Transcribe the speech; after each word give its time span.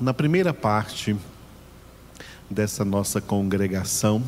Na 0.00 0.14
primeira 0.14 0.54
parte 0.54 1.16
dessa 2.48 2.84
nossa 2.84 3.20
congregação, 3.20 4.22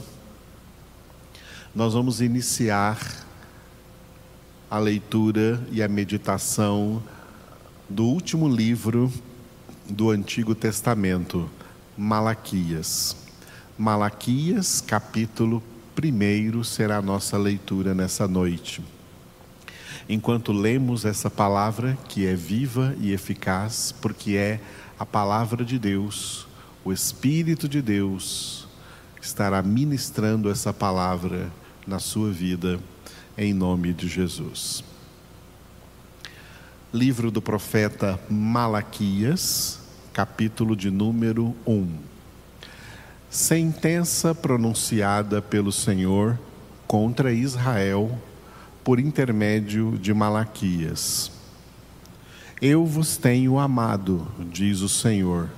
nós 1.73 1.95
vamos 1.95 2.21
iniciar 2.21 2.99
a 4.69 4.79
leitura 4.81 5.65
e 5.71 5.81
a 5.81 5.87
meditação 5.87 7.01
do 7.89 8.05
último 8.05 8.49
livro 8.49 9.13
do 9.89 10.11
Antigo 10.11 10.57
Testamento, 10.57 11.49
Malaquias. 11.97 13.17
Malaquias, 13.79 14.81
capítulo 14.81 15.63
1, 15.97 16.65
será 16.65 16.97
a 16.97 17.03
nossa 17.03 17.39
leitura 17.39 17.95
nessa 17.95 18.27
noite. 18.27 18.83
Enquanto 20.09 20.51
lemos 20.51 21.05
essa 21.05 21.31
palavra 21.31 21.97
que 22.09 22.27
é 22.27 22.35
viva 22.35 22.97
e 22.99 23.13
eficaz, 23.13 23.95
porque 24.01 24.35
é 24.35 24.61
a 25.01 25.07
palavra 25.07 25.65
de 25.65 25.79
Deus, 25.79 26.47
o 26.85 26.93
Espírito 26.93 27.67
de 27.67 27.81
Deus 27.81 28.69
estará 29.19 29.63
ministrando 29.63 30.51
essa 30.51 30.75
palavra 30.75 31.51
na 31.87 31.99
sua 31.99 32.31
vida, 32.31 32.79
em 33.35 33.55
nome 33.55 33.95
de 33.95 34.07
Jesus. 34.07 34.85
Livro 36.93 37.31
do 37.31 37.41
profeta 37.41 38.21
Malaquias, 38.29 39.79
capítulo 40.13 40.77
de 40.77 40.91
número 40.91 41.57
1. 41.67 41.97
Sentença 43.31 44.35
pronunciada 44.35 45.41
pelo 45.41 45.73
Senhor 45.73 46.39
contra 46.87 47.33
Israel 47.33 48.21
por 48.85 49.01
intermédio 49.01 49.97
de 49.97 50.13
Malaquias. 50.13 51.40
Eu 52.63 52.85
vos 52.85 53.17
tenho 53.17 53.59
amado, 53.59 54.29
diz 54.53 54.83
o 54.83 54.89
Senhor, 54.89 55.49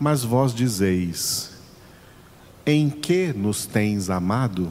mas 0.00 0.24
vós 0.24 0.52
dizeis: 0.52 1.52
Em 2.66 2.90
que 2.90 3.32
nos 3.32 3.66
tens 3.66 4.10
amado? 4.10 4.68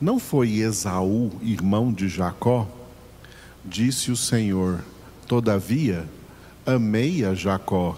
Não 0.00 0.18
foi 0.18 0.54
Esaú, 0.54 1.30
irmão 1.42 1.92
de 1.92 2.08
Jacó? 2.08 2.66
Disse 3.64 4.10
o 4.10 4.16
Senhor: 4.16 4.84
Todavia, 5.28 6.08
amei 6.66 7.24
a 7.24 7.34
Jacó, 7.34 7.96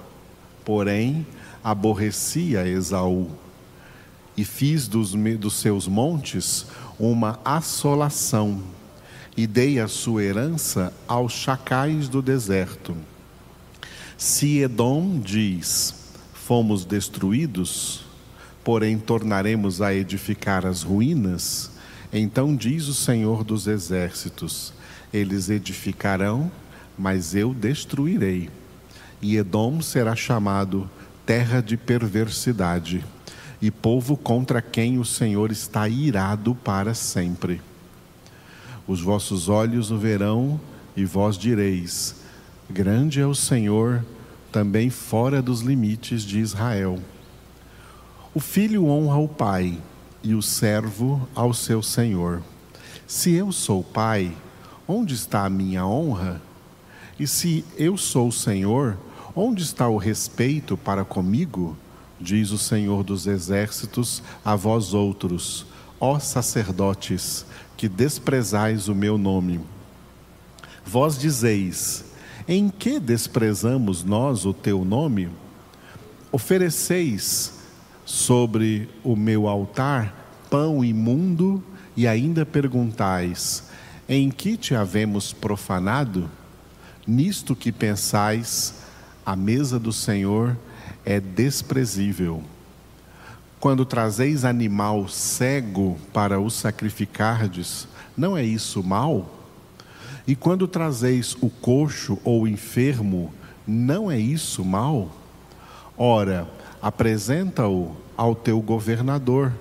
porém 0.63 1.27
aborreci 1.65 2.59
a 2.59 2.69
Esaú. 2.69 3.31
E 4.37 4.45
fiz 4.45 4.87
dos, 4.87 5.13
dos 5.13 5.55
seus 5.55 5.89
montes 5.89 6.67
uma 6.99 7.41
assolação 7.43 8.61
e 9.41 9.47
dei 9.47 9.81
a 9.81 9.89
sua 9.89 10.23
herança 10.23 10.93
aos 11.09 11.33
chacais 11.33 12.11
do 12.11 12.21
deserto. 12.21 12.95
Se 14.15 14.59
Edom 14.59 15.19
diz: 15.19 15.95
Fomos 16.35 16.85
destruídos, 16.85 18.05
porém 18.63 18.99
tornaremos 18.99 19.81
a 19.81 19.95
edificar 19.95 20.67
as 20.67 20.83
ruínas, 20.83 21.71
então 22.13 22.55
diz 22.55 22.87
o 22.87 22.93
Senhor 22.93 23.43
dos 23.43 23.67
exércitos: 23.67 24.75
Eles 25.11 25.49
edificarão, 25.49 26.53
mas 26.99 27.35
eu 27.35 27.55
destruirei. 27.55 28.51
E 29.23 29.39
Edom 29.39 29.81
será 29.81 30.15
chamado 30.15 30.87
terra 31.25 31.63
de 31.63 31.79
perversidade, 31.79 33.03
e 33.63 33.71
povo 33.71 34.19
contra 34.19 34.61
quem 34.61 34.99
o 34.99 35.05
Senhor 35.05 35.51
está 35.51 35.89
irado 35.89 36.55
para 36.55 36.93
sempre. 36.93 37.70
Os 38.91 39.01
vossos 39.01 39.49
olhos 39.49 39.93
o 39.93 39.97
verão, 39.97 40.61
e 40.97 41.05
vós 41.05 41.39
direis: 41.39 42.17
Grande 42.69 43.21
é 43.21 43.27
o 43.27 43.37
Senhor, 43.37 44.05
também 44.51 44.91
fora 44.91 45.41
dos 45.41 45.61
limites 45.61 46.25
de 46.25 46.41
Israel. 46.41 46.99
O 48.35 48.41
filho 48.41 48.87
honra 48.87 49.19
o 49.19 49.29
pai, 49.29 49.79
e 50.25 50.35
o 50.35 50.43
servo 50.43 51.29
ao 51.37 51.55
seu 51.55 51.85
senhor. 51.85 52.43
Se 53.07 53.31
eu 53.33 53.53
sou 53.53 53.85
pai, 53.85 54.37
onde 54.89 55.15
está 55.15 55.45
a 55.45 55.51
minha 55.51 55.87
honra? 55.87 56.43
E 57.17 57.29
se 57.29 57.65
eu 57.79 57.97
sou 57.97 58.33
senhor, 58.33 58.99
onde 59.37 59.63
está 59.63 59.89
o 59.89 59.99
respeito 59.99 60.77
para 60.77 61.05
comigo? 61.05 61.77
Diz 62.21 62.51
o 62.51 62.59
Senhor 62.59 63.05
dos 63.05 63.29
exércitos 63.29 64.21
a 64.45 64.57
vós 64.57 64.93
outros, 64.95 65.65
ó 66.01 66.19
sacerdotes, 66.19 67.45
que 67.77 67.89
desprezais 67.89 68.89
o 68.89 68.95
meu 68.95 69.19
nome. 69.19 69.61
Vós 70.85 71.19
dizeis: 71.19 72.05
Em 72.49 72.71
que 72.71 72.99
desprezamos 72.99 74.03
nós 74.03 74.47
o 74.47 74.55
teu 74.55 74.85
nome? 74.85 75.29
Ofereceis 76.33 77.61
sobre 78.05 78.89
o 79.05 79.15
meu 79.15 79.47
altar 79.47 80.17
pão 80.49 80.85
imundo 80.85 81.63
e 81.97 82.09
ainda 82.09 82.47
perguntais: 82.47 83.65
Em 84.09 84.31
que 84.31 84.57
te 84.57 84.75
havemos 84.75 85.33
profanado? 85.33 86.31
Nisto 87.07 87.55
que 87.57 87.73
pensais, 87.73 88.75
a 89.25 89.37
mesa 89.37 89.79
do 89.79 89.93
Senhor 89.93 90.57
é 91.05 91.21
desprezível. 91.21 92.43
Quando 93.61 93.85
trazeis 93.85 94.43
animal 94.43 95.07
cego 95.07 95.99
para 96.15 96.41
o 96.41 96.49
sacrificardes, 96.49 97.87
não 98.17 98.35
é 98.35 98.43
isso 98.43 98.83
mal? 98.83 99.39
E 100.27 100.35
quando 100.35 100.67
trazeis 100.67 101.37
o 101.43 101.51
coxo 101.51 102.19
ou 102.25 102.43
o 102.43 102.49
enfermo, 102.49 103.35
não 103.67 104.11
é 104.11 104.19
isso 104.19 104.65
mal? 104.65 105.11
Ora, 105.95 106.49
apresenta-o 106.81 107.95
ao 108.17 108.35
teu 108.35 108.63
governador. 108.63 109.53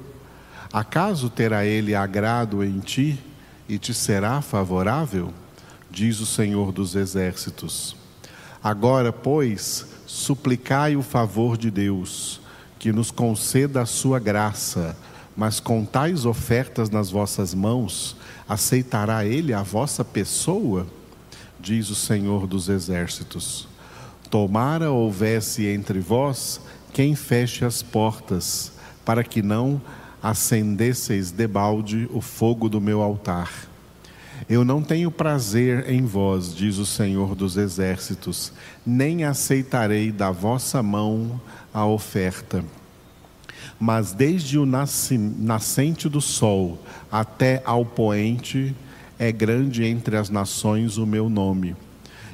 Acaso 0.72 1.30
terá 1.30 1.66
ele 1.66 1.94
agrado 1.94 2.64
em 2.64 2.80
ti 2.80 3.20
e 3.68 3.78
te 3.78 3.94
será 3.94 4.42
favorável? 4.42 5.34
Diz 5.92 6.22
o 6.22 6.26
Senhor 6.26 6.72
dos 6.72 6.96
Exércitos. 6.96 7.98
Agora, 8.64 9.12
pois, 9.12 9.86
suplicai 10.08 10.96
o 10.96 11.02
favor 11.02 11.58
de 11.58 11.70
Deus 11.70 12.40
que 12.80 12.94
nos 12.94 13.12
conceda 13.12 13.82
a 13.82 13.86
sua 13.86 14.18
graça, 14.18 14.98
mas 15.36 15.60
com 15.60 15.84
tais 15.86 16.26
ofertas 16.26 16.90
nas 16.90 17.12
vossas 17.12 17.54
mãos, 17.54 18.16
aceitará 18.48 19.26
ele 19.26 19.54
a 19.54 19.62
vossa 19.62 20.04
pessoa? 20.04 20.88
Diz 21.60 21.90
o 21.90 21.96
Senhor 21.96 22.48
dos 22.48 22.70
Exércitos. 22.70 23.68
Tomara 24.30 24.92
houvesse 24.92 25.68
entre 25.68 26.00
vós 26.00 26.62
quem 26.94 27.16
feche 27.16 27.66
as 27.66 27.84
portas, 27.84 28.72
para 29.04 29.24
que 29.24 29.42
não 29.42 29.82
acendesseis 30.24 31.32
debalde 31.32 32.08
o 32.12 32.22
fogo 32.22 32.70
do 32.70 32.80
meu 32.80 33.02
altar. 33.02 33.69
Eu 34.48 34.64
não 34.64 34.82
tenho 34.82 35.12
prazer 35.12 35.90
em 35.90 36.06
vós, 36.06 36.56
diz 36.56 36.78
o 36.78 36.86
Senhor 36.86 37.36
dos 37.36 37.58
Exércitos, 37.58 38.54
nem 38.86 39.24
aceitarei 39.24 40.12
da 40.12 40.32
vossa 40.32 40.82
mão 40.82 41.40
a 41.74 41.86
oferta. 41.86 42.64
Mas 43.80 44.14
desde 44.14 44.58
o 44.58 44.66
nascente 44.66 46.08
do 46.08 46.22
sol 46.22 46.82
até 47.12 47.62
ao 47.66 47.86
poente, 47.86 48.76
é 49.18 49.32
grande 49.32 49.84
entre 49.84 50.16
as 50.16 50.30
nações 50.30 50.98
o 50.98 51.06
meu 51.06 51.30
nome. 51.30 51.76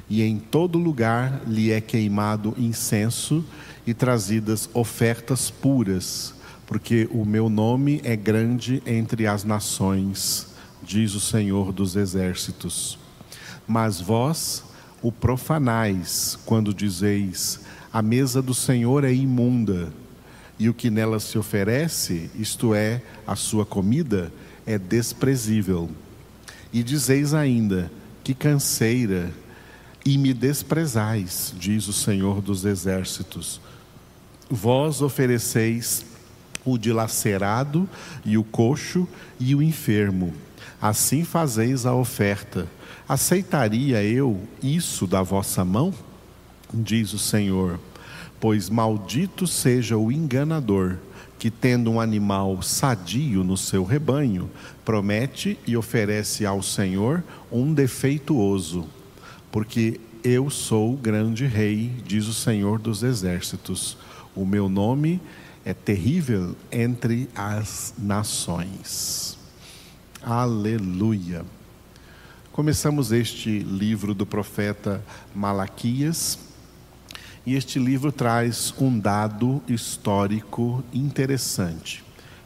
E 0.08 0.22
em 0.22 0.38
todo 0.38 0.78
lugar 0.78 1.42
lhe 1.46 1.72
é 1.72 1.80
queimado 1.80 2.54
incenso 2.56 3.44
e 3.84 3.92
trazidas 3.92 4.70
ofertas 4.72 5.50
puras, 5.50 6.32
porque 6.66 7.08
o 7.10 7.24
meu 7.24 7.48
nome 7.48 8.00
é 8.04 8.14
grande 8.14 8.82
entre 8.86 9.26
as 9.26 9.42
nações, 9.42 10.48
diz 10.86 11.14
o 11.14 11.20
Senhor 11.20 11.72
dos 11.72 11.96
Exércitos. 11.96 12.96
Mas 13.66 14.00
vós 14.00 14.64
o 15.02 15.10
profanais 15.10 16.38
quando 16.46 16.72
dizeis: 16.72 17.60
a 17.92 18.00
mesa 18.00 18.40
do 18.40 18.54
Senhor 18.54 19.02
é 19.04 19.12
imunda, 19.12 19.92
e 20.58 20.68
o 20.68 20.74
que 20.74 20.88
nela 20.88 21.18
se 21.18 21.36
oferece, 21.36 22.30
isto 22.38 22.74
é, 22.74 23.02
a 23.26 23.34
sua 23.34 23.66
comida, 23.66 24.32
é 24.64 24.78
desprezível. 24.78 25.90
E 26.72 26.82
dizeis 26.82 27.34
ainda: 27.34 27.90
que 28.22 28.32
canseira, 28.32 29.32
e 30.04 30.16
me 30.16 30.32
desprezais, 30.32 31.52
diz 31.58 31.88
o 31.88 31.92
Senhor 31.92 32.40
dos 32.40 32.64
Exércitos. 32.64 33.60
Vós 34.48 35.02
ofereceis 35.02 36.06
o 36.64 36.78
dilacerado 36.78 37.88
e 38.24 38.38
o 38.38 38.44
coxo 38.44 39.08
e 39.40 39.52
o 39.54 39.62
enfermo. 39.62 40.32
Assim 40.80 41.24
fazeis 41.24 41.86
a 41.86 41.94
oferta. 41.94 42.66
Aceitaria 43.08 44.02
eu 44.02 44.40
isso 44.62 45.06
da 45.06 45.22
vossa 45.22 45.64
mão? 45.64 45.94
diz 46.72 47.12
o 47.12 47.18
Senhor. 47.18 47.78
Pois 48.38 48.68
maldito 48.68 49.46
seja 49.46 49.96
o 49.96 50.12
enganador, 50.12 50.98
que 51.38 51.50
tendo 51.50 51.90
um 51.90 52.00
animal 52.00 52.60
sadio 52.62 53.42
no 53.44 53.56
seu 53.56 53.84
rebanho, 53.84 54.50
promete 54.84 55.58
e 55.66 55.76
oferece 55.76 56.44
ao 56.44 56.62
Senhor 56.62 57.22
um 57.50 57.72
defeituoso. 57.72 58.86
Porque 59.50 60.00
Eu 60.24 60.50
sou 60.50 60.94
o 60.94 60.96
grande 60.96 61.46
rei, 61.46 61.92
diz 62.04 62.26
o 62.26 62.34
Senhor 62.34 62.80
dos 62.80 63.04
exércitos. 63.04 63.96
O 64.34 64.44
meu 64.44 64.68
nome 64.68 65.20
é 65.64 65.72
terrível 65.72 66.56
entre 66.72 67.28
as 67.34 67.94
nações. 67.96 69.35
Aleluia. 70.28 71.44
Começamos 72.50 73.12
este 73.12 73.60
livro 73.60 74.12
do 74.12 74.26
profeta 74.26 75.00
Malaquias, 75.32 76.36
e 77.46 77.54
este 77.54 77.78
livro 77.78 78.10
traz 78.10 78.74
um 78.76 78.98
dado 78.98 79.62
histórico 79.68 80.82
interessante. 80.92 82.02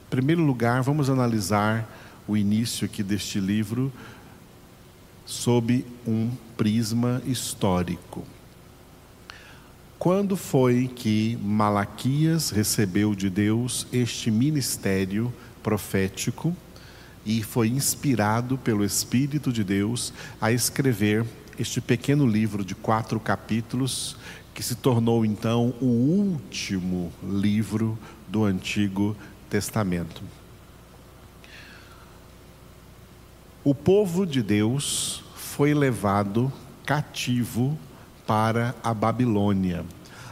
Em 0.06 0.11
primeiro 0.11 0.43
lugar, 0.43 0.82
vamos 0.82 1.09
analisar 1.09 1.88
o 2.29 2.37
início 2.37 2.85
aqui 2.85 3.03
deste 3.03 3.41
livro 3.41 3.91
sob 5.25 5.83
um 6.06 6.33
prisma 6.59 7.23
histórico. 7.25 8.26
Quando 9.99 10.37
foi 10.37 10.87
que 10.87 11.38
Malaquias 11.43 12.50
recebeu 12.50 13.15
de 13.15 13.31
Deus 13.31 13.87
este 13.91 14.31
ministério 14.31 15.33
profético 15.62 16.55
e 17.25 17.43
foi 17.43 17.69
inspirado 17.69 18.56
pelo 18.58 18.84
Espírito 18.84 19.52
de 19.52 19.62
Deus 19.62 20.12
a 20.40 20.50
escrever 20.52 21.25
este 21.58 21.81
pequeno 21.81 22.26
livro 22.26 22.64
de 22.64 22.75
quatro 22.75 23.20
capítulos, 23.20 24.17
que 24.55 24.62
se 24.62 24.75
tornou 24.75 25.25
então 25.25 25.75
o 25.81 25.87
último 25.87 27.12
livro 27.22 27.99
do 28.26 28.44
Antigo 28.44 29.17
Testamento? 29.49 30.22
O 33.62 33.75
povo 33.75 34.26
de 34.26 34.43
Deus 34.43 35.23
foi 35.37 35.75
levado 35.75 36.50
cativo 36.87 37.78
para 38.26 38.75
a 38.82 38.94
Babilônia, 38.94 39.84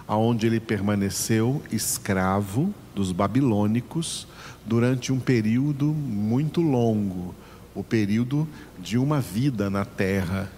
aonde 0.06 0.46
ele 0.46 0.58
permaneceu 0.58 1.62
escravo 1.70 2.73
dos 2.94 3.12
babilônicos 3.12 4.26
durante 4.69 5.11
um 5.11 5.19
período 5.19 5.87
muito 5.87 6.61
longo, 6.61 7.35
o 7.75 7.82
período 7.82 8.47
de 8.79 8.99
uma 8.99 9.19
vida 9.19 9.70
na 9.70 9.87
terra, 9.87 10.53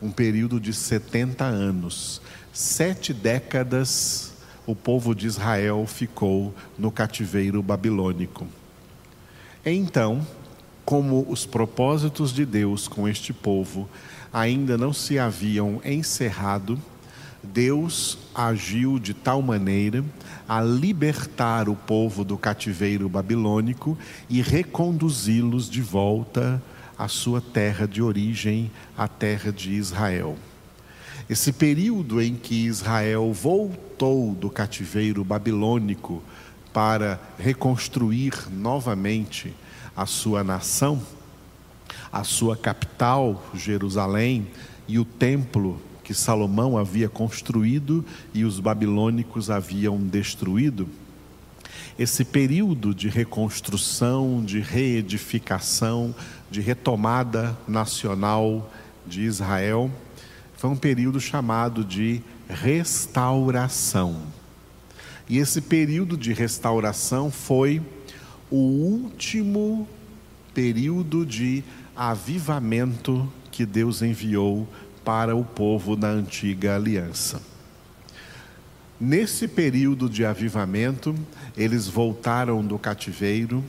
um 0.00 0.12
período 0.12 0.60
de 0.60 0.72
70 0.72 1.44
anos. 1.44 2.22
Sete 2.52 3.12
décadas 3.12 4.32
o 4.66 4.74
povo 4.74 5.16
de 5.16 5.26
Israel 5.26 5.84
ficou 5.84 6.54
no 6.78 6.92
cativeiro 6.92 7.60
babilônico. 7.60 8.46
Então, 9.66 10.24
como 10.84 11.26
os 11.28 11.44
propósitos 11.44 12.32
de 12.32 12.46
Deus 12.46 12.86
com 12.86 13.08
este 13.08 13.32
povo 13.32 13.88
ainda 14.32 14.78
não 14.78 14.92
se 14.92 15.18
haviam 15.18 15.80
encerrado, 15.84 16.80
Deus 17.42 18.18
agiu 18.34 18.98
de 18.98 19.14
tal 19.14 19.40
maneira 19.40 20.04
a 20.48 20.60
libertar 20.60 21.68
o 21.68 21.74
povo 21.74 22.24
do 22.24 22.36
cativeiro 22.36 23.08
babilônico 23.08 23.96
e 24.28 24.42
reconduzi-los 24.42 25.68
de 25.70 25.80
volta 25.80 26.62
à 26.98 27.08
sua 27.08 27.40
terra 27.40 27.88
de 27.88 28.02
origem, 28.02 28.70
a 28.96 29.08
terra 29.08 29.50
de 29.50 29.72
Israel. 29.72 30.36
Esse 31.28 31.52
período 31.52 32.20
em 32.20 32.34
que 32.34 32.66
Israel 32.66 33.32
voltou 33.32 34.34
do 34.34 34.50
cativeiro 34.50 35.24
babilônico 35.24 36.22
para 36.72 37.20
reconstruir 37.38 38.34
novamente 38.50 39.54
a 39.96 40.06
sua 40.06 40.44
nação, 40.44 41.00
a 42.12 42.22
sua 42.24 42.56
capital, 42.56 43.44
Jerusalém, 43.54 44.48
e 44.86 44.98
o 44.98 45.04
templo 45.04 45.80
que 46.10 46.14
Salomão 46.14 46.76
havia 46.76 47.08
construído 47.08 48.04
e 48.34 48.44
os 48.44 48.58
babilônicos 48.58 49.48
haviam 49.48 49.96
destruído. 49.96 50.88
Esse 51.96 52.24
período 52.24 52.92
de 52.92 53.08
reconstrução, 53.08 54.42
de 54.44 54.58
reedificação, 54.58 56.12
de 56.50 56.60
retomada 56.60 57.56
nacional 57.68 58.68
de 59.06 59.20
Israel, 59.22 59.88
foi 60.56 60.70
um 60.70 60.76
período 60.76 61.20
chamado 61.20 61.84
de 61.84 62.20
restauração. 62.48 64.20
E 65.28 65.38
esse 65.38 65.60
período 65.60 66.16
de 66.16 66.32
restauração 66.32 67.30
foi 67.30 67.80
o 68.50 68.56
último 68.56 69.86
período 70.52 71.24
de 71.24 71.62
avivamento 71.94 73.32
que 73.52 73.64
Deus 73.64 74.02
enviou 74.02 74.66
para 75.04 75.34
o 75.34 75.44
povo 75.44 75.96
da 75.96 76.08
antiga 76.08 76.76
aliança. 76.76 77.40
Nesse 79.00 79.48
período 79.48 80.10
de 80.10 80.24
avivamento, 80.26 81.14
eles 81.56 81.88
voltaram 81.88 82.62
do 82.62 82.78
cativeiro, 82.78 83.64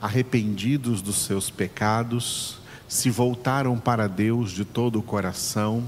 arrependidos 0.00 1.00
dos 1.00 1.24
seus 1.24 1.48
pecados, 1.48 2.58
se 2.86 3.08
voltaram 3.08 3.78
para 3.78 4.06
Deus 4.06 4.50
de 4.50 4.64
todo 4.64 4.98
o 4.98 5.02
coração, 5.02 5.82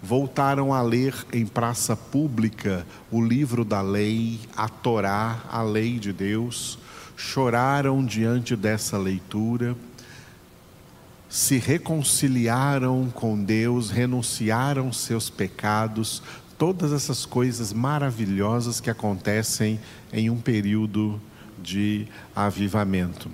voltaram 0.00 0.72
a 0.72 0.80
ler 0.80 1.14
em 1.32 1.44
praça 1.44 1.96
pública 1.96 2.86
o 3.10 3.20
livro 3.20 3.64
da 3.64 3.80
lei, 3.80 4.38
a 4.56 4.68
Torá, 4.68 5.42
a 5.50 5.60
lei 5.60 5.98
de 5.98 6.12
Deus, 6.12 6.78
choraram 7.16 8.04
diante 8.04 8.54
dessa 8.54 8.96
leitura, 8.96 9.76
se 11.28 11.58
reconciliaram 11.58 13.10
com 13.14 13.42
Deus, 13.42 13.90
renunciaram 13.90 14.92
seus 14.92 15.28
pecados, 15.28 16.22
todas 16.56 16.92
essas 16.92 17.26
coisas 17.26 17.72
maravilhosas 17.72 18.80
que 18.80 18.90
acontecem 18.90 19.78
em 20.12 20.30
um 20.30 20.38
período 20.38 21.20
de 21.62 22.06
avivamento. 22.34 23.30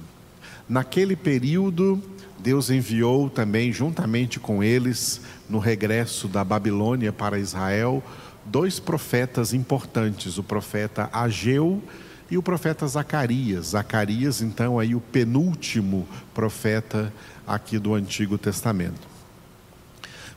Naquele 0.68 1.14
período, 1.14 2.02
Deus 2.38 2.68
enviou 2.68 3.30
também, 3.30 3.72
juntamente 3.72 4.40
com 4.40 4.62
eles, 4.62 5.20
no 5.48 5.58
regresso 5.58 6.26
da 6.26 6.42
Babilônia 6.42 7.12
para 7.12 7.38
Israel, 7.38 8.02
dois 8.44 8.78
profetas 8.78 9.54
importantes, 9.54 10.36
o 10.36 10.42
profeta 10.42 11.08
Ageu 11.12 11.82
e 12.30 12.36
o 12.36 12.42
profeta 12.42 12.86
Zacarias. 12.86 13.68
Zacarias, 13.68 14.42
então, 14.42 14.78
aí 14.78 14.94
o 14.94 15.00
penúltimo 15.00 16.06
profeta 16.34 17.12
aqui 17.46 17.78
do 17.78 17.94
Antigo 17.94 18.38
Testamento. 18.38 19.06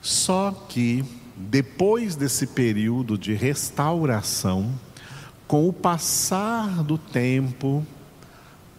Só 0.02 0.52
que 0.70 1.04
depois 1.36 2.16
desse 2.16 2.48
período 2.48 3.18
de 3.18 3.34
restauração, 3.34 4.74
com 5.48 5.68
o 5.68 5.74
passar 5.74 6.84
do 6.84 6.98
tempo, 6.98 7.86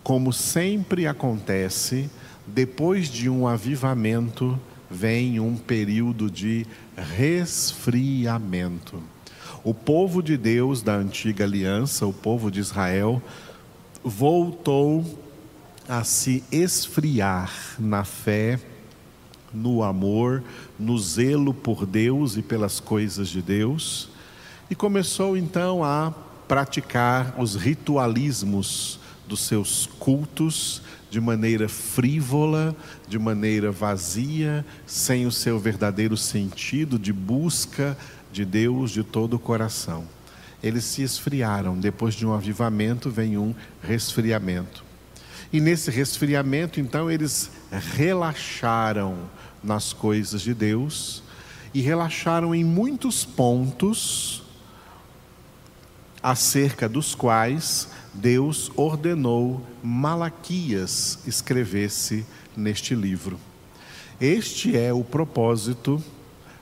como 0.02 0.32
sempre 0.32 1.06
acontece, 1.06 2.10
depois 2.46 3.08
de 3.08 3.28
um 3.28 3.46
avivamento, 3.46 4.58
vem 4.90 5.38
um 5.38 5.56
período 5.56 6.30
de 6.30 6.66
resfriamento. 6.96 9.02
O 9.62 9.74
povo 9.74 10.22
de 10.22 10.36
Deus 10.36 10.82
da 10.82 10.94
antiga 10.94 11.44
aliança, 11.44 12.06
o 12.06 12.12
povo 12.12 12.50
de 12.50 12.60
Israel, 12.60 13.22
voltou 14.02 15.04
a 15.88 16.04
se 16.04 16.44
esfriar 16.52 17.50
na 17.78 18.04
fé, 18.04 18.60
no 19.54 19.82
amor, 19.82 20.44
no 20.78 20.98
zelo 20.98 21.54
por 21.54 21.86
Deus 21.86 22.36
e 22.36 22.42
pelas 22.42 22.78
coisas 22.78 23.28
de 23.28 23.40
Deus, 23.40 24.10
e 24.70 24.74
começou 24.74 25.34
então 25.34 25.82
a 25.82 26.12
praticar 26.46 27.34
os 27.38 27.54
ritualismos 27.54 29.00
dos 29.26 29.40
seus 29.40 29.86
cultos 29.98 30.82
de 31.10 31.20
maneira 31.20 31.68
frívola, 31.70 32.76
de 33.08 33.18
maneira 33.18 33.72
vazia, 33.72 34.64
sem 34.86 35.26
o 35.26 35.32
seu 35.32 35.58
verdadeiro 35.58 36.18
sentido 36.18 36.98
de 36.98 37.14
busca 37.14 37.96
de 38.30 38.44
Deus 38.44 38.90
de 38.90 39.02
todo 39.02 39.34
o 39.34 39.38
coração. 39.38 40.04
Eles 40.62 40.84
se 40.84 41.02
esfriaram, 41.02 41.78
depois 41.78 42.14
de 42.14 42.26
um 42.26 42.34
avivamento 42.34 43.08
vem 43.08 43.38
um 43.38 43.54
resfriamento. 43.82 44.87
E 45.52 45.60
nesse 45.60 45.90
resfriamento, 45.90 46.78
então, 46.78 47.10
eles 47.10 47.50
relaxaram 47.70 49.16
nas 49.62 49.92
coisas 49.92 50.42
de 50.42 50.52
Deus 50.52 51.22
e 51.72 51.80
relaxaram 51.80 52.54
em 52.54 52.64
muitos 52.64 53.24
pontos 53.24 54.42
acerca 56.22 56.88
dos 56.88 57.14
quais 57.14 57.88
Deus 58.12 58.70
ordenou 58.76 59.64
Malaquias 59.82 61.20
escrevesse 61.26 62.26
neste 62.56 62.94
livro. 62.94 63.38
Este 64.20 64.76
é 64.76 64.92
o 64.92 65.04
propósito, 65.04 66.02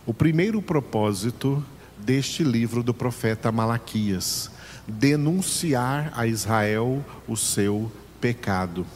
o 0.04 0.12
primeiro 0.12 0.60
propósito 0.60 1.64
deste 1.98 2.44
livro 2.44 2.82
do 2.82 2.92
profeta 2.92 3.50
Malaquias: 3.50 4.50
denunciar 4.86 6.12
a 6.14 6.26
Israel 6.26 7.04
o 7.26 7.36
seu 7.36 7.90
pecado, 8.20 8.86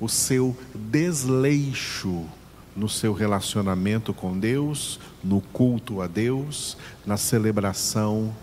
o 0.00 0.08
seu 0.08 0.56
desleixo 0.74 2.26
no 2.74 2.88
seu 2.88 3.12
relacionamento 3.12 4.14
com 4.14 4.38
Deus, 4.38 4.98
no 5.22 5.40
culto 5.40 6.00
a 6.00 6.06
Deus, 6.06 6.76
na 7.04 7.16
celebração 7.16 8.34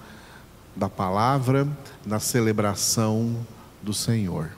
da 0.76 0.90
palavra, 0.90 1.68
na 2.06 2.20
celebração 2.20 3.36
do 3.82 3.94
Senhor. 3.94 4.52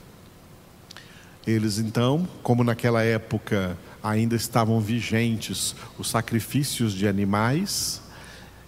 Eles 1.47 1.77
então, 1.77 2.27
como 2.43 2.63
naquela 2.63 3.03
época 3.03 3.77
ainda 4.03 4.35
estavam 4.35 4.79
vigentes 4.79 5.75
os 5.97 6.09
sacrifícios 6.09 6.93
de 6.93 7.07
animais, 7.07 8.01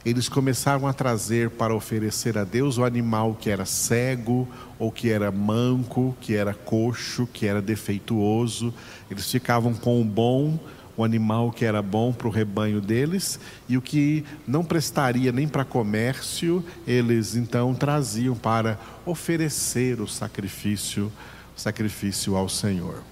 eles 0.05 0.27
começaram 0.27 0.87
a 0.87 0.93
trazer 0.93 1.51
para 1.51 1.75
oferecer 1.75 2.37
a 2.37 2.43
Deus 2.43 2.77
o 2.77 2.83
animal 2.83 3.37
que 3.39 3.49
era 3.49 3.65
cego, 3.65 4.47
ou 4.79 4.91
que 4.91 5.09
era 5.09 5.31
manco, 5.31 6.15
que 6.19 6.35
era 6.35 6.53
coxo, 6.53 7.27
que 7.31 7.45
era 7.45 7.61
defeituoso. 7.61 8.73
Eles 9.09 9.29
ficavam 9.29 9.73
com 9.73 10.01
o 10.01 10.05
bom, 10.05 10.59
o 10.97 11.03
animal 11.03 11.51
que 11.51 11.65
era 11.65 11.81
bom 11.81 12.11
para 12.11 12.27
o 12.27 12.31
rebanho 12.31 12.81
deles, 12.81 13.39
e 13.69 13.77
o 13.77 13.81
que 13.81 14.25
não 14.47 14.63
prestaria 14.63 15.31
nem 15.31 15.47
para 15.47 15.63
comércio, 15.63 16.63
eles 16.87 17.35
então 17.35 17.73
traziam 17.75 18.35
para 18.35 18.79
oferecer 19.05 20.01
o 20.01 20.07
sacrifício, 20.07 21.11
sacrifício 21.55 22.35
ao 22.35 22.49
Senhor. 22.49 23.03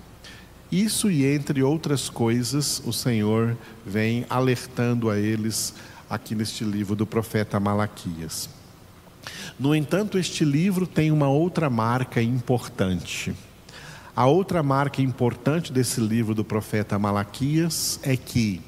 Isso 0.72 1.10
e 1.10 1.25
entre 1.25 1.63
outras 1.63 2.10
coisas, 2.10 2.81
o 2.86 2.93
Senhor 2.93 3.58
vem 3.86 4.25
alertando 4.29 5.10
a 5.10 5.17
eles 5.17 5.74
aqui 6.10 6.34
neste 6.34 6.63
livro 6.63 6.96
do 6.96 7.06
profeta 7.06 7.60
Malaquias. 7.60 8.50
No 9.60 9.75
entanto, 9.75 10.18
este 10.18 10.44
livro 10.44 10.88
tem 10.88 11.12
uma 11.12 11.30
outra 11.30 11.70
marca 11.70 12.22
importante. 12.22 13.36
A 14.16 14.25
outra 14.25 14.63
marca 14.63 15.01
importante 15.01 15.72
desse 15.72 16.01
livro 16.01 16.34
do 16.34 16.44
profeta 16.44 16.98
Malaquias 16.98 18.00
é 18.04 18.18
que 18.18 18.62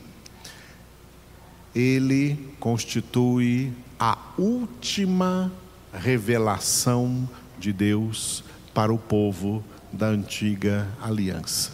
ele 1.74 2.54
constitui 2.60 3.74
a 4.00 4.18
última 4.38 5.52
revelação 5.94 7.28
de 7.58 7.74
Deus 7.74 8.44
para 8.74 8.94
o 8.94 8.98
povo 8.98 9.64
da 9.92 10.08
antiga 10.08 10.88
aliança. 11.02 11.72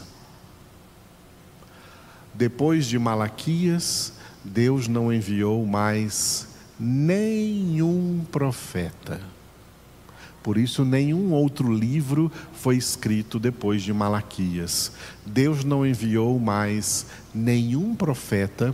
Depois 2.33 2.85
de 2.85 2.99
Malaquias, 2.99 4.13
Deus 4.47 4.87
não 4.87 5.11
enviou 5.11 5.65
mais 5.65 6.47
nenhum 6.79 8.25
profeta. 8.31 9.19
Por 10.41 10.57
isso, 10.57 10.85
nenhum 10.85 11.33
outro 11.33 11.73
livro 11.73 12.31
foi 12.53 12.77
escrito 12.77 13.37
depois 13.37 13.83
de 13.83 13.91
Malaquias. 13.91 14.93
Deus 15.25 15.65
não 15.65 15.85
enviou 15.85 16.39
mais 16.39 17.07
nenhum 17.35 17.93
profeta 17.93 18.73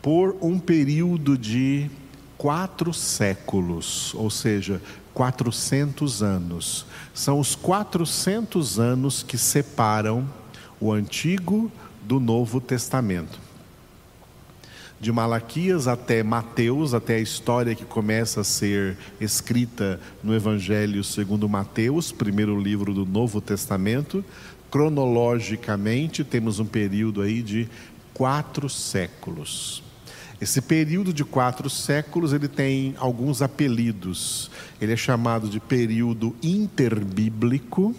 por 0.00 0.36
um 0.40 0.58
período 0.58 1.36
de 1.36 1.90
quatro 2.38 2.94
séculos, 2.94 4.14
ou 4.14 4.30
seja, 4.30 4.80
400 5.12 6.22
anos. 6.22 6.86
São 7.12 7.40
os 7.40 7.56
400 7.56 8.78
anos 8.78 9.24
que 9.24 9.36
separam 9.36 10.28
o 10.80 10.92
Antigo 10.92 11.72
do 12.02 12.20
Novo 12.20 12.60
Testamento 12.60 13.53
de 15.04 15.12
Malaquias 15.12 15.86
até 15.86 16.22
Mateus, 16.22 16.94
até 16.94 17.16
a 17.16 17.20
história 17.20 17.74
que 17.74 17.84
começa 17.84 18.40
a 18.40 18.44
ser 18.44 18.96
escrita 19.20 20.00
no 20.22 20.34
Evangelho 20.34 21.04
segundo 21.04 21.46
Mateus, 21.46 22.10
primeiro 22.10 22.58
livro 22.58 22.94
do 22.94 23.04
Novo 23.04 23.38
Testamento. 23.38 24.24
Cronologicamente, 24.70 26.24
temos 26.24 26.58
um 26.58 26.64
período 26.64 27.20
aí 27.20 27.42
de 27.42 27.68
quatro 28.14 28.66
séculos. 28.70 29.82
Esse 30.40 30.62
período 30.62 31.12
de 31.12 31.22
quatro 31.22 31.68
séculos 31.68 32.32
ele 32.32 32.48
tem 32.48 32.94
alguns 32.96 33.42
apelidos. 33.42 34.50
Ele 34.80 34.94
é 34.94 34.96
chamado 34.96 35.50
de 35.50 35.60
período 35.60 36.34
interbíblico 36.42 37.94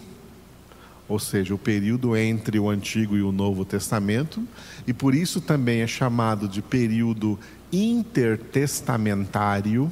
ou 1.08 1.18
seja, 1.18 1.54
o 1.54 1.58
período 1.58 2.16
entre 2.16 2.58
o 2.58 2.68
Antigo 2.68 3.16
e 3.16 3.22
o 3.22 3.30
Novo 3.30 3.64
Testamento, 3.64 4.42
e 4.86 4.92
por 4.92 5.14
isso 5.14 5.40
também 5.40 5.80
é 5.80 5.86
chamado 5.86 6.48
de 6.48 6.60
período 6.60 7.38
intertestamentário, 7.72 9.90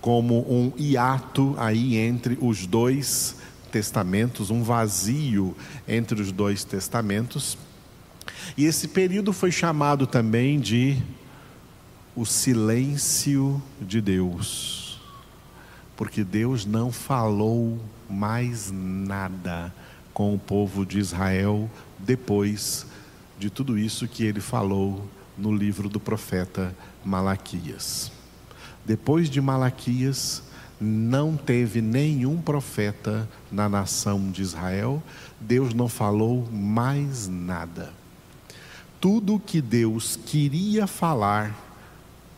como 0.00 0.40
um 0.50 0.72
hiato 0.76 1.54
aí 1.58 1.96
entre 1.96 2.38
os 2.40 2.66
dois 2.66 3.36
testamentos, 3.70 4.50
um 4.50 4.62
vazio 4.62 5.56
entre 5.88 6.20
os 6.20 6.30
dois 6.30 6.64
testamentos. 6.64 7.56
E 8.56 8.64
esse 8.64 8.88
período 8.88 9.32
foi 9.32 9.50
chamado 9.50 10.06
também 10.06 10.60
de 10.60 11.02
o 12.14 12.24
silêncio 12.24 13.60
de 13.80 14.00
Deus, 14.00 15.00
porque 15.96 16.22
Deus 16.22 16.64
não 16.64 16.92
falou 16.92 17.80
mais 18.08 18.70
nada 18.70 19.72
com 20.14 20.32
o 20.32 20.38
povo 20.38 20.86
de 20.86 20.98
Israel 20.98 21.68
depois 21.98 22.86
de 23.38 23.50
tudo 23.50 23.76
isso 23.76 24.06
que 24.06 24.24
ele 24.24 24.40
falou 24.40 25.06
no 25.36 25.52
livro 25.52 25.88
do 25.88 25.98
profeta 25.98 26.74
Malaquias. 27.04 28.12
Depois 28.86 29.28
de 29.28 29.40
Malaquias, 29.40 30.42
não 30.80 31.36
teve 31.36 31.80
nenhum 31.80 32.40
profeta 32.40 33.28
na 33.50 33.68
nação 33.68 34.30
de 34.30 34.42
Israel, 34.42 35.02
Deus 35.40 35.74
não 35.74 35.88
falou 35.88 36.48
mais 36.50 37.26
nada. 37.26 37.92
Tudo 39.00 39.42
que 39.44 39.60
Deus 39.60 40.18
queria 40.26 40.86
falar 40.86 41.54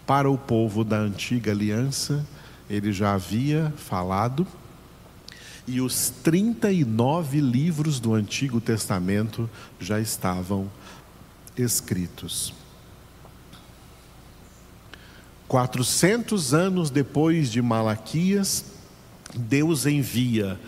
para 0.06 0.30
o 0.30 0.38
povo 0.38 0.84
da 0.84 0.98
antiga 0.98 1.50
aliança, 1.50 2.26
ele 2.70 2.92
já 2.92 3.14
havia 3.14 3.72
falado 3.76 4.46
e 5.66 5.80
os 5.80 6.10
39 6.22 7.40
livros 7.40 7.98
do 7.98 8.14
Antigo 8.14 8.60
Testamento 8.60 9.50
já 9.80 10.00
estavam 10.00 10.70
escritos. 11.56 12.54
400 15.48 16.54
anos 16.54 16.90
depois 16.90 17.50
de 17.50 17.62
Malaquias, 17.62 18.64
Deus 19.34 19.86
envia 19.86 20.58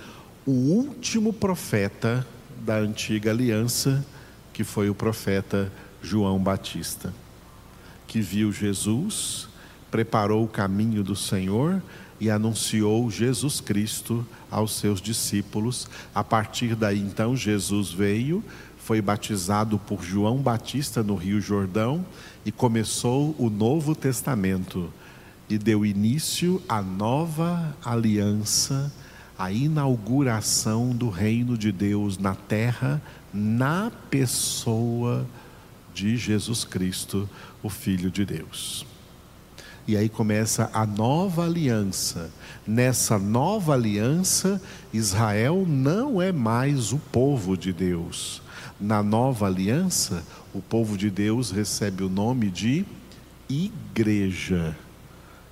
o 0.46 0.50
último 0.50 1.32
profeta 1.32 2.26
da 2.64 2.76
antiga 2.76 3.30
aliança, 3.30 4.04
que 4.52 4.64
foi 4.64 4.88
o 4.88 4.94
profeta 4.94 5.72
João 6.02 6.38
Batista, 6.38 7.12
que 8.06 8.20
viu 8.20 8.52
Jesus, 8.52 9.48
preparou 9.90 10.44
o 10.44 10.48
caminho 10.48 11.02
do 11.02 11.16
Senhor 11.16 11.82
e 12.20 12.30
anunciou 12.30 13.10
Jesus 13.10 13.60
Cristo 13.60 14.26
aos 14.50 14.76
seus 14.76 15.00
discípulos. 15.00 15.88
A 16.14 16.24
partir 16.24 16.74
daí, 16.74 16.98
então, 16.98 17.36
Jesus 17.36 17.92
veio, 17.92 18.42
foi 18.78 19.00
batizado 19.00 19.78
por 19.78 20.02
João 20.02 20.38
Batista 20.38 21.02
no 21.02 21.14
Rio 21.14 21.40
Jordão 21.40 22.04
e 22.44 22.50
começou 22.50 23.34
o 23.38 23.50
Novo 23.50 23.94
Testamento 23.94 24.92
e 25.48 25.56
deu 25.56 25.84
início 25.84 26.62
à 26.68 26.82
nova 26.82 27.76
aliança, 27.84 28.92
a 29.38 29.50
inauguração 29.50 30.90
do 30.90 31.08
reino 31.08 31.56
de 31.56 31.72
Deus 31.72 32.18
na 32.18 32.34
terra, 32.34 33.00
na 33.32 33.90
pessoa 34.10 35.26
de 35.94 36.16
Jesus 36.16 36.64
Cristo, 36.64 37.28
o 37.62 37.68
Filho 37.68 38.10
de 38.10 38.24
Deus. 38.24 38.86
E 39.88 39.96
aí 39.96 40.10
começa 40.10 40.68
a 40.74 40.84
nova 40.84 41.46
aliança. 41.46 42.30
Nessa 42.66 43.18
nova 43.18 43.72
aliança, 43.72 44.60
Israel 44.92 45.64
não 45.66 46.20
é 46.20 46.30
mais 46.30 46.92
o 46.92 46.98
povo 46.98 47.56
de 47.56 47.72
Deus. 47.72 48.42
Na 48.78 49.02
nova 49.02 49.46
aliança, 49.46 50.22
o 50.52 50.60
povo 50.60 50.94
de 50.94 51.08
Deus 51.08 51.50
recebe 51.50 52.04
o 52.04 52.10
nome 52.10 52.50
de 52.50 52.84
igreja. 53.48 54.76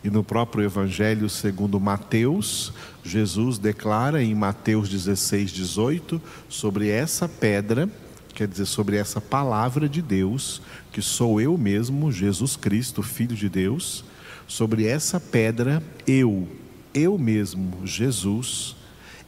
E 0.05 0.11
no 0.11 0.23
próprio 0.23 0.65
Evangelho 0.65 1.31
segundo 1.31 1.81
Mateus, 1.81 2.75
Jesus 3.03 3.57
declara 3.57 4.23
em 4.23 4.35
Mateus 4.35 4.91
16, 4.91 5.51
18, 5.51 6.21
sobre 6.47 6.91
essa 6.91 7.27
pedra, 7.27 7.89
quer 8.35 8.47
dizer, 8.47 8.67
sobre 8.67 8.99
essa 8.99 9.19
palavra 9.19 9.89
de 9.89 10.03
Deus, 10.03 10.61
que 10.93 11.01
sou 11.01 11.41
eu 11.41 11.57
mesmo, 11.57 12.13
Jesus 12.13 12.55
Cristo, 12.55 13.03
Filho 13.03 13.35
de 13.35 13.49
Deus, 13.49 14.05
Sobre 14.47 14.87
essa 14.87 15.19
pedra, 15.19 15.83
eu, 16.07 16.49
eu 16.95 17.19
mesmo, 17.19 17.87
Jesus, 17.87 18.77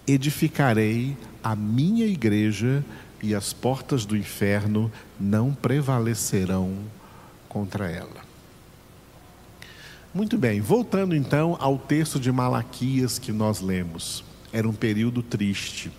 edificarei 0.07 1.17
a 1.43 1.57
minha 1.57 2.07
igreja 2.07 2.85
e 3.23 3.35
as 3.35 3.53
portas 3.53 4.05
do 4.05 4.17
inferno 4.17 4.91
não 5.19 5.53
prevalecerão 5.53 6.79
contra 7.49 7.91
ela. 7.91 8.29
Muito 10.15 10.39
bem, 10.39 10.61
voltando 10.61 11.15
então 11.15 11.57
ao 11.61 11.79
texto 11.79 12.19
de 12.19 12.31
Malaquias 12.33 13.19
que 13.19 13.33
nós 13.33 13.61
lemos. 13.61 14.25
Era 14.53 14.69
um 14.69 14.73
período 14.73 15.23
triste, 15.23 15.93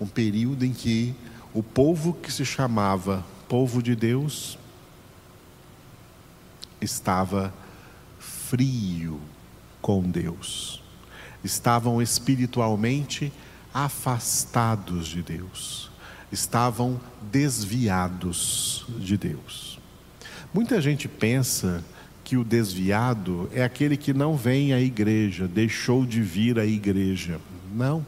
um 0.00 0.06
período 0.06 0.64
em 0.64 0.72
que 0.72 1.14
o 1.54 1.62
povo 1.62 2.12
que 2.12 2.32
se 2.32 2.44
chamava 2.44 3.24
povo 3.48 3.82
de 3.82 3.96
Deus 3.96 4.58
estava 6.80 7.52
frio 8.50 9.20
com 9.80 10.02
Deus. 10.02 10.82
Estavam 11.44 12.02
espiritualmente 12.02 13.32
afastados 13.72 15.06
de 15.06 15.22
Deus. 15.22 15.88
Estavam 16.32 17.00
desviados 17.30 18.84
de 18.98 19.16
Deus. 19.16 19.78
Muita 20.52 20.80
gente 20.80 21.06
pensa 21.06 21.84
que 22.24 22.36
o 22.36 22.42
desviado 22.42 23.48
é 23.52 23.62
aquele 23.62 23.96
que 23.96 24.12
não 24.12 24.36
vem 24.36 24.72
à 24.72 24.80
igreja, 24.80 25.46
deixou 25.46 26.04
de 26.04 26.20
vir 26.20 26.58
à 26.58 26.66
igreja. 26.66 27.40
Não. 27.72 28.04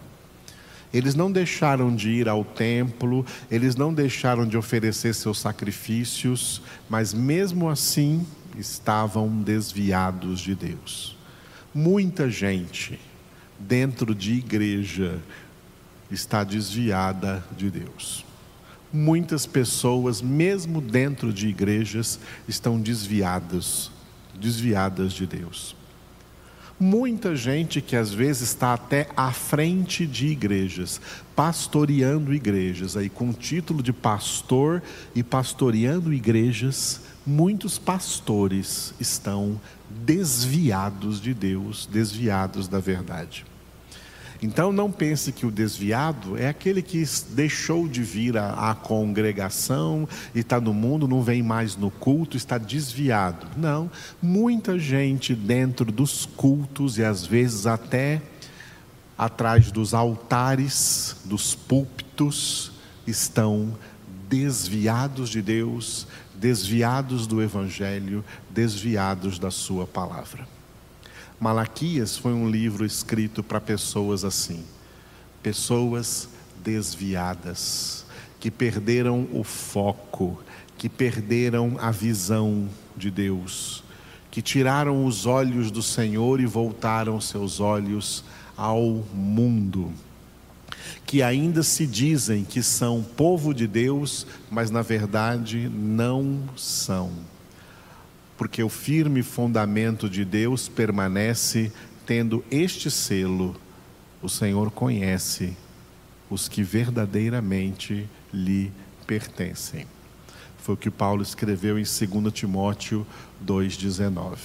Eles 0.92 1.14
não 1.14 1.30
deixaram 1.30 1.94
de 1.94 2.10
ir 2.10 2.28
ao 2.28 2.44
templo, 2.44 3.24
eles 3.50 3.76
não 3.76 3.94
deixaram 3.94 4.46
de 4.46 4.56
oferecer 4.56 5.14
seus 5.14 5.40
sacrifícios, 5.40 6.60
mas 6.88 7.14
mesmo 7.14 7.70
assim 7.70 8.26
estavam 8.56 9.28
desviados 9.42 10.40
de 10.40 10.54
Deus. 10.54 11.16
Muita 11.74 12.30
gente 12.30 12.98
dentro 13.58 14.14
de 14.14 14.34
igreja 14.34 15.18
está 16.10 16.44
desviada 16.44 17.44
de 17.56 17.70
Deus. 17.70 18.24
Muitas 18.92 19.46
pessoas, 19.46 20.20
mesmo 20.20 20.80
dentro 20.80 21.32
de 21.32 21.48
igrejas, 21.48 22.20
estão 22.46 22.78
desviadas, 22.78 23.90
desviadas 24.38 25.14
de 25.14 25.26
Deus. 25.26 25.74
Muita 26.78 27.36
gente 27.36 27.80
que 27.80 27.94
às 27.94 28.12
vezes 28.12 28.48
está 28.48 28.74
até 28.74 29.08
à 29.16 29.30
frente 29.30 30.04
de 30.04 30.26
igrejas, 30.26 31.00
pastoreando 31.34 32.34
igrejas, 32.34 32.96
aí 32.96 33.08
com 33.08 33.30
o 33.30 33.34
título 33.34 33.82
de 33.82 33.92
pastor 33.92 34.82
e 35.14 35.22
pastoreando 35.22 36.12
igrejas, 36.12 37.00
muitos 37.26 37.78
pastores 37.78 38.94
estão 38.98 39.60
desviados 39.88 41.20
de 41.20 41.34
Deus, 41.34 41.86
desviados 41.90 42.68
da 42.68 42.80
verdade. 42.80 43.44
Então 44.42 44.72
não 44.72 44.90
pense 44.90 45.30
que 45.30 45.46
o 45.46 45.52
desviado 45.52 46.36
é 46.36 46.48
aquele 46.48 46.82
que 46.82 47.04
deixou 47.30 47.86
de 47.86 48.02
vir 48.02 48.36
à, 48.36 48.74
congregação 48.74 50.08
e 50.34 50.40
está 50.40 50.60
no 50.60 50.74
mundo, 50.74 51.06
não 51.06 51.22
vem 51.22 51.44
mais 51.44 51.76
no 51.76 51.92
culto, 51.92 52.36
está 52.36 52.58
desviado. 52.58 53.46
Não, 53.56 53.88
muita 54.20 54.80
gente 54.80 55.32
dentro 55.32 55.92
dos 55.92 56.26
cultos 56.26 56.98
e 56.98 57.04
às 57.04 57.24
vezes 57.24 57.66
até 57.66 58.20
atrás 59.16 59.70
dos 59.70 59.94
altares, 59.94 61.16
dos 61.24 61.54
púlpitos, 61.54 62.72
estão 63.06 63.78
desviados 64.28 65.28
de 65.30 65.40
Deus, 65.40 66.08
desviados 66.42 67.28
do 67.28 67.40
Evangelho, 67.40 68.24
desviados 68.50 69.38
da 69.38 69.48
Sua 69.48 69.86
palavra. 69.86 70.44
Malaquias 71.38 72.16
foi 72.16 72.32
um 72.32 72.50
livro 72.50 72.84
escrito 72.84 73.44
para 73.44 73.60
pessoas 73.60 74.24
assim, 74.24 74.64
pessoas 75.40 76.28
desviadas, 76.56 78.04
que 78.40 78.50
perderam 78.50 79.28
o 79.32 79.44
foco, 79.44 80.42
que 80.76 80.88
perderam 80.88 81.76
a 81.80 81.92
visão 81.92 82.68
de 82.96 83.08
Deus, 83.08 83.84
que 84.28 84.42
tiraram 84.42 85.06
os 85.06 85.26
olhos 85.26 85.70
do 85.70 85.80
Senhor 85.80 86.40
e 86.40 86.46
voltaram 86.46 87.20
seus 87.20 87.60
olhos 87.60 88.24
ao 88.56 89.04
mundo 89.14 89.92
que 91.12 91.22
ainda 91.22 91.62
se 91.62 91.86
dizem 91.86 92.42
que 92.42 92.62
são 92.62 93.02
povo 93.02 93.52
de 93.52 93.66
Deus, 93.66 94.26
mas 94.50 94.70
na 94.70 94.80
verdade 94.80 95.68
não 95.68 96.42
são. 96.56 97.12
Porque 98.34 98.62
o 98.62 98.70
firme 98.70 99.22
fundamento 99.22 100.08
de 100.08 100.24
Deus 100.24 100.70
permanece 100.70 101.70
tendo 102.06 102.42
este 102.50 102.90
selo: 102.90 103.54
o 104.22 104.28
Senhor 104.30 104.70
conhece 104.70 105.54
os 106.30 106.48
que 106.48 106.62
verdadeiramente 106.62 108.08
lhe 108.32 108.72
pertencem. 109.06 109.86
Foi 110.56 110.76
o 110.76 110.78
que 110.78 110.90
Paulo 110.90 111.22
escreveu 111.22 111.78
em 111.78 111.82
2 111.84 112.32
Timóteo 112.32 113.06
2,19. 113.44 114.38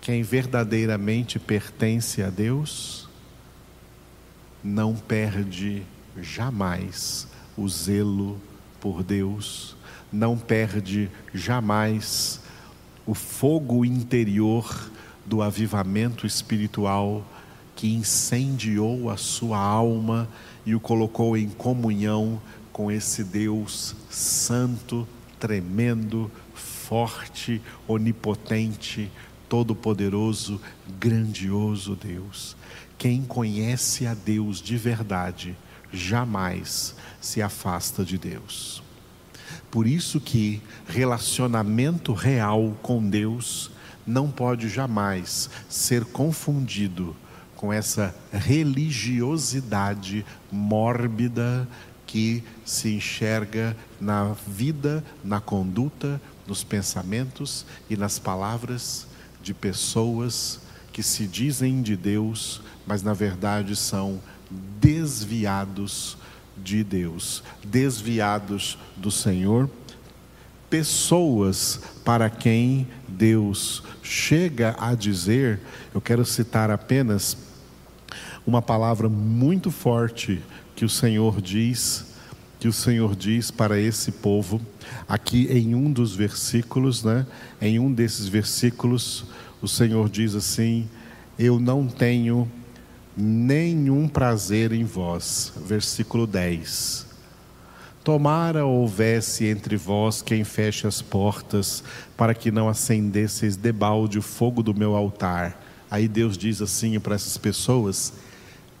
Quem 0.00 0.22
verdadeiramente 0.22 1.38
pertence 1.38 2.22
a 2.22 2.30
Deus, 2.30 3.03
não 4.64 4.94
perde 4.94 5.82
jamais 6.18 7.28
o 7.54 7.68
zelo 7.68 8.40
por 8.80 9.02
Deus, 9.02 9.76
não 10.10 10.38
perde 10.38 11.10
jamais 11.34 12.40
o 13.06 13.12
fogo 13.12 13.84
interior 13.84 14.90
do 15.26 15.42
avivamento 15.42 16.26
espiritual 16.26 17.22
que 17.76 17.92
incendiou 17.92 19.10
a 19.10 19.16
sua 19.18 19.58
alma 19.58 20.28
e 20.64 20.74
o 20.74 20.80
colocou 20.80 21.36
em 21.36 21.48
comunhão 21.48 22.40
com 22.72 22.90
esse 22.90 23.22
Deus 23.22 23.94
santo, 24.08 25.06
tremendo, 25.38 26.30
forte, 26.54 27.60
onipotente, 27.86 29.10
todo-poderoso, 29.48 30.60
grandioso 30.98 31.96
Deus. 31.96 32.56
Quem 32.98 33.22
conhece 33.22 34.06
a 34.06 34.14
Deus 34.14 34.60
de 34.60 34.76
verdade 34.76 35.56
jamais 35.92 36.94
se 37.20 37.40
afasta 37.40 38.04
de 38.04 38.18
Deus. 38.18 38.82
Por 39.70 39.86
isso 39.86 40.20
que 40.20 40.62
relacionamento 40.86 42.12
real 42.12 42.76
com 42.82 43.08
Deus 43.08 43.70
não 44.06 44.30
pode 44.30 44.68
jamais 44.68 45.48
ser 45.68 46.04
confundido 46.04 47.16
com 47.56 47.72
essa 47.72 48.14
religiosidade 48.32 50.24
mórbida 50.50 51.66
que 52.06 52.44
se 52.64 52.94
enxerga 52.94 53.76
na 54.00 54.34
vida, 54.46 55.02
na 55.24 55.40
conduta, 55.40 56.20
nos 56.46 56.62
pensamentos 56.62 57.64
e 57.88 57.96
nas 57.96 58.18
palavras 58.18 59.06
de 59.44 59.52
pessoas 59.52 60.58
que 60.90 61.02
se 61.02 61.26
dizem 61.26 61.82
de 61.82 61.96
Deus, 61.96 62.62
mas 62.86 63.02
na 63.02 63.12
verdade 63.12 63.76
são 63.76 64.20
desviados 64.80 66.16
de 66.56 66.82
Deus, 66.82 67.42
desviados 67.62 68.78
do 68.96 69.10
Senhor, 69.10 69.68
pessoas 70.70 71.78
para 72.04 72.30
quem 72.30 72.88
Deus 73.06 73.82
chega 74.02 74.74
a 74.78 74.94
dizer, 74.94 75.60
eu 75.94 76.00
quero 76.00 76.24
citar 76.24 76.70
apenas 76.70 77.36
uma 78.46 78.62
palavra 78.62 79.08
muito 79.08 79.70
forte 79.70 80.42
que 80.74 80.84
o 80.86 80.88
Senhor 80.88 81.40
diz, 81.42 82.13
que 82.64 82.68
o 82.68 82.72
Senhor 82.72 83.14
diz 83.14 83.50
para 83.50 83.78
esse 83.78 84.10
povo, 84.10 84.58
aqui 85.06 85.46
em 85.50 85.74
um 85.74 85.92
dos 85.92 86.16
versículos, 86.16 87.04
né? 87.04 87.26
Em 87.60 87.78
um 87.78 87.92
desses 87.92 88.26
versículos, 88.26 89.26
o 89.60 89.68
Senhor 89.68 90.08
diz 90.08 90.34
assim: 90.34 90.88
Eu 91.38 91.60
não 91.60 91.86
tenho 91.86 92.50
nenhum 93.14 94.08
prazer 94.08 94.72
em 94.72 94.82
vós. 94.82 95.52
Versículo 95.66 96.26
10. 96.26 97.04
Tomara 98.02 98.64
houvesse 98.64 99.44
entre 99.44 99.76
vós 99.76 100.22
quem 100.22 100.42
feche 100.42 100.86
as 100.86 101.02
portas, 101.02 101.84
para 102.16 102.32
que 102.32 102.50
não 102.50 102.66
acendesseis 102.66 103.56
debalde 103.56 104.18
o 104.18 104.22
fogo 104.22 104.62
do 104.62 104.72
meu 104.72 104.96
altar. 104.96 105.62
Aí 105.90 106.08
Deus 106.08 106.38
diz 106.38 106.62
assim 106.62 106.98
para 106.98 107.14
essas 107.14 107.36
pessoas: 107.36 108.14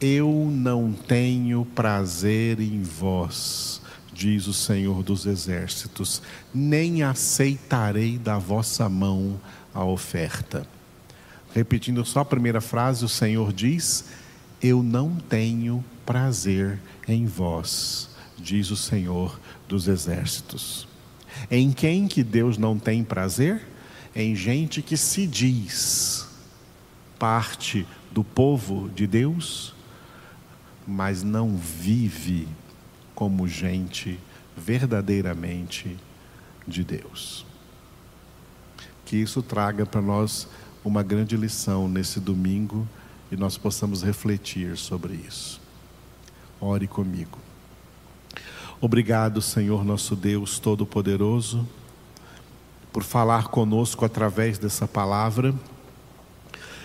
Eu 0.00 0.48
não 0.50 0.92
tenho 0.92 1.64
prazer 1.64 2.60
em 2.60 2.82
vós, 2.82 3.80
diz 4.12 4.46
o 4.46 4.52
Senhor 4.52 5.02
dos 5.02 5.24
Exércitos, 5.24 6.20
nem 6.52 7.02
aceitarei 7.02 8.18
da 8.18 8.36
vossa 8.38 8.88
mão 8.88 9.40
a 9.72 9.84
oferta. 9.84 10.66
Repetindo 11.54 12.04
só 12.04 12.20
a 12.20 12.24
primeira 12.24 12.60
frase, 12.60 13.04
o 13.04 13.08
Senhor 13.08 13.52
diz: 13.52 14.06
Eu 14.60 14.82
não 14.82 15.14
tenho 15.14 15.84
prazer 16.04 16.80
em 17.06 17.26
vós, 17.26 18.10
diz 18.36 18.70
o 18.70 18.76
Senhor 18.76 19.38
dos 19.68 19.86
exércitos. 19.86 20.88
Em 21.50 21.70
quem 21.70 22.08
que 22.08 22.22
Deus 22.22 22.58
não 22.58 22.78
tem 22.78 23.04
prazer? 23.04 23.62
Em 24.14 24.34
gente 24.34 24.82
que 24.82 24.96
se 24.96 25.26
diz 25.26 26.26
parte 27.18 27.86
do 28.12 28.22
povo 28.22 28.88
de 28.94 29.06
Deus, 29.06 29.74
mas 30.86 31.22
não 31.22 31.56
vive 31.56 32.48
como 33.14 33.48
gente 33.48 34.18
verdadeiramente 34.56 35.96
de 36.66 36.84
Deus. 36.84 37.46
Que 39.04 39.16
isso 39.16 39.42
traga 39.42 39.84
para 39.86 40.00
nós 40.00 40.48
uma 40.84 41.02
grande 41.02 41.36
lição 41.36 41.88
nesse 41.88 42.20
domingo 42.20 42.86
e 43.30 43.36
nós 43.36 43.56
possamos 43.56 44.02
refletir 44.02 44.76
sobre 44.76 45.14
isso. 45.14 45.60
Ore 46.60 46.86
comigo. 46.86 47.38
Obrigado, 48.80 49.40
Senhor 49.40 49.84
nosso 49.84 50.14
Deus 50.14 50.58
Todo-Poderoso, 50.58 51.66
por 52.92 53.02
falar 53.02 53.48
conosco 53.48 54.04
através 54.04 54.58
dessa 54.58 54.86
palavra, 54.86 55.54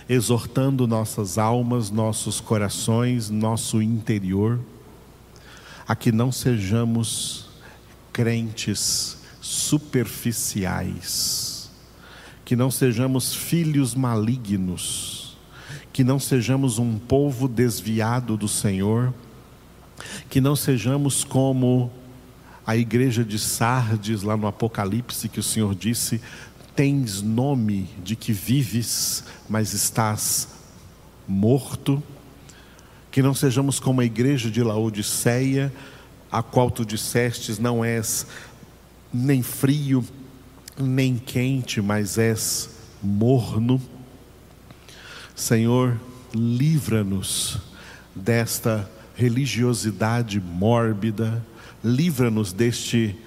exortando 0.09 0.85
nossas 0.87 1.37
almas, 1.37 1.91
nossos 1.91 2.41
corações, 2.41 3.29
nosso 3.29 3.79
interior, 3.79 4.59
a 5.87 5.95
que 5.95 6.11
não 6.11 6.31
sejamos 6.31 7.47
crentes 8.11 9.19
superficiais, 9.39 11.69
que 12.43 12.55
não 12.55 12.71
sejamos 12.71 13.35
filhos 13.35 13.93
malignos, 13.93 15.37
que 15.93 16.03
não 16.03 16.19
sejamos 16.19 16.79
um 16.79 16.97
povo 16.97 17.47
desviado 17.47 18.35
do 18.35 18.47
Senhor, 18.47 19.13
que 20.27 20.41
não 20.41 20.55
sejamos 20.55 21.23
como 21.23 21.91
a 22.65 22.75
igreja 22.75 23.23
de 23.23 23.37
Sardes, 23.37 24.23
lá 24.23 24.35
no 24.35 24.47
Apocalipse, 24.47 25.29
que 25.29 25.39
o 25.39 25.43
Senhor 25.43 25.75
disse: 25.75 26.19
Tens 26.79 27.21
nome 27.21 27.89
de 28.05 28.15
que 28.15 28.31
vives, 28.31 29.25
mas 29.49 29.73
estás 29.73 30.47
morto. 31.27 32.01
Que 33.11 33.21
não 33.21 33.33
sejamos 33.33 33.81
como 33.81 33.99
a 33.99 34.05
igreja 34.05 34.49
de 34.49 34.63
Laodiceia, 34.63 35.73
a 36.31 36.41
qual 36.41 36.71
tu 36.71 36.85
dissestes: 36.85 37.59
Não 37.59 37.83
és 37.83 38.25
nem 39.13 39.43
frio, 39.43 40.05
nem 40.77 41.17
quente, 41.17 41.81
mas 41.81 42.17
és 42.17 42.69
morno. 43.03 43.81
Senhor, 45.35 45.99
livra-nos 46.33 47.57
desta 48.15 48.89
religiosidade 49.17 50.39
mórbida, 50.39 51.45
livra-nos 51.83 52.53
deste 52.53 53.17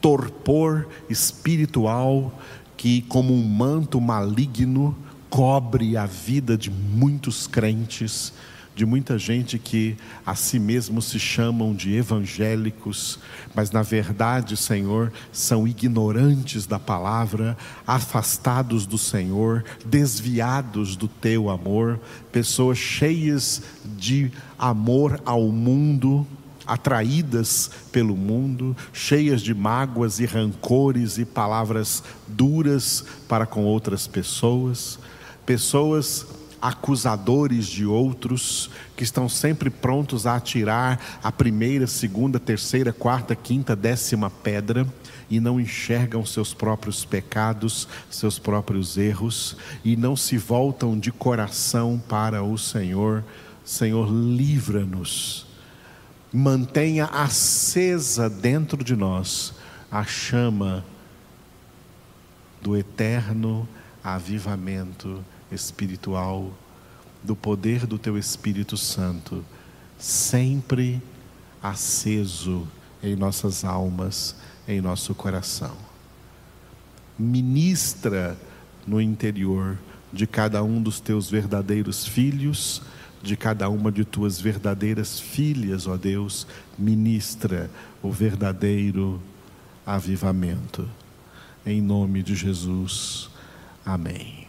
torpor 0.00 0.88
espiritual 1.08 2.32
que, 2.80 3.02
como 3.02 3.34
um 3.34 3.46
manto 3.46 4.00
maligno, 4.00 4.96
cobre 5.28 5.98
a 5.98 6.06
vida 6.06 6.56
de 6.56 6.70
muitos 6.70 7.46
crentes 7.46 8.32
de 8.74 8.86
muita 8.86 9.18
gente 9.18 9.58
que 9.58 9.94
a 10.24 10.34
si 10.34 10.58
mesmo 10.58 11.02
se 11.02 11.18
chamam 11.18 11.74
de 11.74 11.94
evangélicos, 11.94 13.18
mas 13.54 13.70
na 13.70 13.82
verdade, 13.82 14.56
Senhor, 14.56 15.12
são 15.30 15.68
ignorantes 15.68 16.64
da 16.64 16.78
palavra, 16.78 17.58
afastados 17.86 18.86
do 18.86 18.96
Senhor, 18.96 19.62
desviados 19.84 20.96
do 20.96 21.06
teu 21.06 21.50
amor, 21.50 22.00
pessoas 22.32 22.78
cheias 22.78 23.60
de 23.98 24.32
amor 24.58 25.20
ao 25.26 25.48
mundo, 25.48 26.26
atraídas 26.70 27.70
pelo 27.90 28.16
mundo, 28.16 28.76
cheias 28.92 29.42
de 29.42 29.52
mágoas 29.52 30.20
e 30.20 30.26
rancores 30.26 31.18
e 31.18 31.24
palavras 31.24 32.02
duras 32.28 33.04
para 33.28 33.44
com 33.44 33.64
outras 33.64 34.06
pessoas, 34.06 34.98
pessoas 35.44 36.26
acusadores 36.62 37.66
de 37.66 37.86
outros, 37.86 38.70
que 38.94 39.02
estão 39.02 39.28
sempre 39.28 39.70
prontos 39.70 40.26
a 40.26 40.36
atirar 40.36 41.00
a 41.22 41.32
primeira, 41.32 41.86
segunda, 41.86 42.38
terceira, 42.38 42.92
quarta, 42.92 43.34
quinta, 43.34 43.74
décima 43.74 44.30
pedra 44.30 44.86
e 45.30 45.40
não 45.40 45.58
enxergam 45.58 46.24
seus 46.26 46.52
próprios 46.52 47.04
pecados, 47.04 47.88
seus 48.10 48.38
próprios 48.38 48.98
erros 48.98 49.56
e 49.84 49.96
não 49.96 50.14
se 50.14 50.36
voltam 50.36 50.98
de 50.98 51.10
coração 51.10 52.00
para 52.08 52.42
o 52.42 52.58
Senhor. 52.58 53.24
Senhor, 53.64 54.08
livra-nos. 54.10 55.49
Mantenha 56.32 57.06
acesa 57.06 58.30
dentro 58.30 58.84
de 58.84 58.94
nós 58.94 59.52
a 59.90 60.04
chama 60.04 60.84
do 62.62 62.76
eterno 62.76 63.68
avivamento 64.02 65.24
espiritual, 65.50 66.52
do 67.22 67.34
poder 67.34 67.86
do 67.86 67.98
Teu 67.98 68.16
Espírito 68.16 68.76
Santo, 68.76 69.44
sempre 69.98 71.02
aceso 71.62 72.66
em 73.02 73.16
nossas 73.16 73.64
almas, 73.64 74.36
em 74.68 74.80
nosso 74.80 75.14
coração. 75.14 75.76
Ministra 77.18 78.38
no 78.86 79.00
interior 79.00 79.76
de 80.12 80.26
cada 80.26 80.62
um 80.62 80.82
dos 80.82 81.00
teus 81.00 81.28
verdadeiros 81.28 82.06
filhos, 82.06 82.82
de 83.22 83.36
cada 83.36 83.68
uma 83.68 83.92
de 83.92 84.04
tuas 84.04 84.40
verdadeiras 84.40 85.20
filhas, 85.20 85.86
ó 85.86 85.96
Deus, 85.96 86.46
ministra 86.78 87.70
o 88.02 88.10
verdadeiro 88.10 89.20
avivamento. 89.84 90.88
Em 91.64 91.80
nome 91.80 92.22
de 92.22 92.34
Jesus. 92.34 93.28
Amém. 93.84 94.46